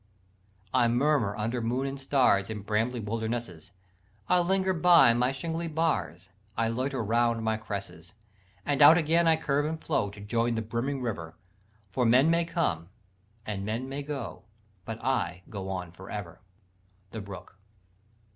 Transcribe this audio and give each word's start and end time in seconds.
"I 0.73 0.87
murmur 0.87 1.37
under 1.37 1.61
moon 1.61 1.85
and 1.85 1.99
stars 1.99 2.49
In 2.49 2.63
brambly 2.63 2.99
wildernesses; 2.99 3.71
I 4.27 4.39
linger 4.39 4.73
by 4.73 5.13
my 5.13 5.31
shingly 5.31 5.67
bars; 5.67 6.29
I 6.57 6.69
loiter 6.69 7.03
round 7.03 7.43
my 7.43 7.57
cresses; 7.57 8.15
"And 8.65 8.81
out 8.81 8.97
again 8.97 9.27
I 9.27 9.37
curve 9.37 9.67
and 9.67 9.79
flow 9.79 10.09
To 10.09 10.19
join 10.19 10.55
the 10.55 10.63
brimming 10.63 11.03
river, 11.03 11.35
For 11.91 12.03
men 12.03 12.31
may 12.31 12.45
come 12.45 12.89
and 13.45 13.63
men 13.63 13.87
may 13.87 14.01
go, 14.01 14.41
But 14.85 15.03
I 15.05 15.43
go 15.51 15.69
on 15.69 15.91
for 15.91 16.09
ever." 16.09 16.41
_The 17.11 17.23
Brook. 17.23 17.59